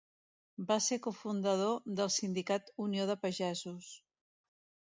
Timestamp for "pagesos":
3.27-3.93